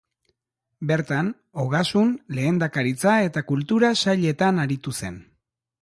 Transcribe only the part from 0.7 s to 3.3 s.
Bertan Ogasun, Lehendakaritza